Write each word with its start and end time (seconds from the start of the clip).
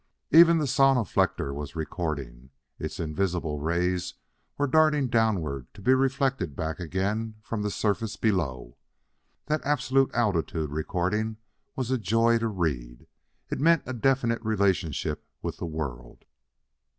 Even 0.31 0.57
the 0.57 0.65
sonoflector 0.65 1.53
was 1.53 1.75
recording; 1.75 2.49
its 2.79 2.99
invisible 2.99 3.59
rays 3.59 4.15
were 4.57 4.65
darting 4.65 5.05
downward 5.07 5.71
to 5.75 5.79
be 5.83 5.93
reflected 5.93 6.55
back 6.55 6.79
again 6.79 7.35
from 7.43 7.61
the 7.61 7.69
surface 7.69 8.15
below. 8.15 8.77
That 9.45 9.61
absolute 9.63 10.09
altitude 10.15 10.71
recording 10.71 11.37
was 11.75 11.91
a 11.91 11.99
joy 11.99 12.39
to 12.39 12.47
read; 12.47 13.05
it 13.51 13.59
meant 13.59 13.83
a 13.85 13.93
definite 13.93 14.41
relationship 14.43 15.23
with 15.43 15.57
the 15.57 15.67
world. 15.67 16.25